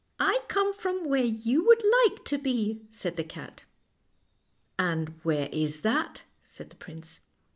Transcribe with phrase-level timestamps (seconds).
[0.19, 3.65] "I come from where you would like to be," said the cat,"
[4.79, 7.19] And where is that?" said the prince.